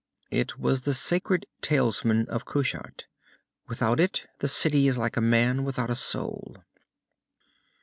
[0.31, 3.05] "It was the sacred talisman of Kushat.
[3.67, 6.63] Without it, the city is like a man without a soul."